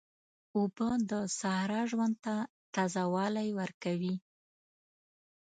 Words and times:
اوبه 0.55 0.89
د 1.09 1.11
صحرا 1.39 1.81
ژوند 1.91 2.15
ته 2.25 2.35
تازه 2.75 3.03
والی 3.13 3.49
ورکوي. 3.59 4.15